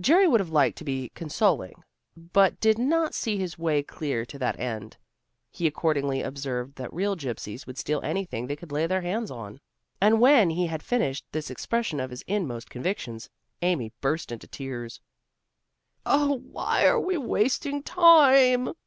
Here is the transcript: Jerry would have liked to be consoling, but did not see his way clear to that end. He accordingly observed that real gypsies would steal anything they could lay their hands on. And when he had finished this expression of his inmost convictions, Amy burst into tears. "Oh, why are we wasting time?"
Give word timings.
Jerry 0.00 0.26
would 0.26 0.40
have 0.40 0.48
liked 0.48 0.78
to 0.78 0.84
be 0.84 1.10
consoling, 1.10 1.84
but 2.16 2.58
did 2.60 2.78
not 2.78 3.12
see 3.14 3.36
his 3.36 3.58
way 3.58 3.82
clear 3.82 4.24
to 4.24 4.38
that 4.38 4.58
end. 4.58 4.96
He 5.50 5.66
accordingly 5.66 6.22
observed 6.22 6.76
that 6.76 6.90
real 6.94 7.14
gypsies 7.14 7.66
would 7.66 7.76
steal 7.76 8.00
anything 8.02 8.46
they 8.46 8.56
could 8.56 8.72
lay 8.72 8.86
their 8.86 9.02
hands 9.02 9.30
on. 9.30 9.60
And 10.00 10.18
when 10.18 10.48
he 10.48 10.68
had 10.68 10.82
finished 10.82 11.26
this 11.32 11.50
expression 11.50 12.00
of 12.00 12.08
his 12.08 12.22
inmost 12.22 12.70
convictions, 12.70 13.28
Amy 13.60 13.92
burst 14.00 14.32
into 14.32 14.46
tears. 14.46 15.02
"Oh, 16.06 16.38
why 16.38 16.86
are 16.86 16.98
we 16.98 17.18
wasting 17.18 17.82
time?" 17.82 18.72